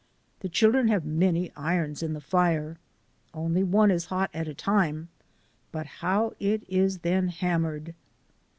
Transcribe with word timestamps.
The 0.39 0.49
children 0.49 0.87
have 0.87 1.05
many 1.05 1.51
irons 1.55 2.01
in 2.01 2.13
the 2.13 2.21
fire. 2.21 2.79
Only 3.35 3.61
one 3.61 3.91
is 3.91 4.05
hot 4.07 4.31
at 4.33 4.47
a 4.47 4.53
time; 4.55 5.09
but 5.71 5.85
how 6.01 6.33
it 6.39 6.63
is 6.67 6.97
then 7.01 7.27
hammered! 7.27 7.93